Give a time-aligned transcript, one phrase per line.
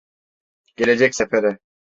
[0.75, 1.57] Gelecek sefere.